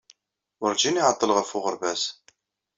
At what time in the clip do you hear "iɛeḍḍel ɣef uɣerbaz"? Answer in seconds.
1.01-2.01